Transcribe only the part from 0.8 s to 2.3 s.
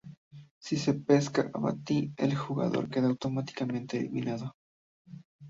pesca "Avanti",